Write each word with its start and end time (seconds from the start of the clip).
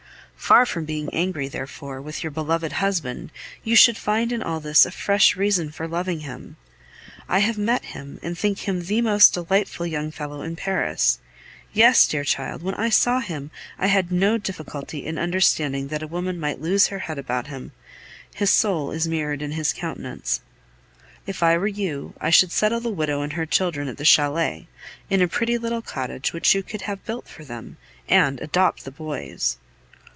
Far 0.51 0.65
from 0.65 0.83
being 0.83 1.07
angry, 1.13 1.47
therefore, 1.47 2.01
with 2.01 2.23
your 2.23 2.31
beloved 2.31 2.73
husband, 2.73 3.31
you 3.63 3.73
should 3.75 3.95
find 3.95 4.33
in 4.33 4.43
all 4.43 4.59
this 4.59 4.85
fresh 4.91 5.37
reason 5.37 5.71
for 5.71 5.87
loving 5.87 6.21
him. 6.21 6.57
I 7.29 7.39
have 7.39 7.57
met 7.59 7.85
him, 7.85 8.19
and 8.21 8.37
think 8.37 8.67
him 8.67 8.81
the 8.81 9.01
most 9.01 9.33
delightful 9.33 9.85
young 9.87 10.11
fellow 10.11 10.41
in 10.41 10.57
Paris. 10.57 11.19
Yes! 11.71 12.05
dear 12.05 12.25
child, 12.25 12.63
when 12.63 12.73
I 12.73 12.89
saw 12.89 13.21
him, 13.21 13.49
I 13.79 13.87
had 13.87 14.11
no 14.11 14.37
difficulty 14.37 15.05
in 15.05 15.17
understanding 15.17 15.87
that 15.87 16.03
a 16.03 16.07
woman 16.07 16.37
might 16.37 16.59
lose 16.59 16.87
her 16.87 16.99
head 16.99 17.17
about 17.19 17.47
him; 17.47 17.71
his 18.35 18.49
soul 18.49 18.91
is 18.91 19.07
mirrored 19.07 19.41
in 19.43 19.51
his 19.51 19.71
countenance. 19.71 20.41
If 21.25 21.41
I 21.43 21.55
were 21.57 21.65
you, 21.67 22.13
I 22.19 22.29
should 22.31 22.51
settle 22.51 22.81
the 22.81 22.89
widow 22.89 23.21
and 23.21 23.33
her 23.33 23.45
children 23.45 23.87
at 23.87 23.95
the 23.95 24.03
chalet, 24.05 24.67
in 25.09 25.21
a 25.21 25.29
pretty 25.29 25.57
little 25.57 25.83
cottage 25.83 26.33
which 26.33 26.53
you 26.53 26.61
could 26.63 26.81
have 26.81 27.05
built 27.05 27.29
for 27.29 27.45
them, 27.45 27.77
and 28.09 28.41
adopt 28.41 28.83
the 28.83 28.91
boys! 28.91 29.57